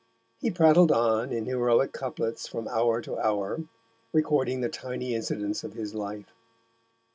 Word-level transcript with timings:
He 0.39 0.49
prattled 0.49 0.91
on 0.91 1.31
in 1.31 1.45
heroic 1.45 1.91
couplets 1.93 2.47
from 2.47 2.67
hour 2.67 3.01
to 3.01 3.19
hour, 3.19 3.59
recording 4.11 4.61
the 4.61 4.67
tiny 4.69 5.13
incidents 5.13 5.63
of 5.63 5.73
his 5.73 5.93
life. 5.93 6.33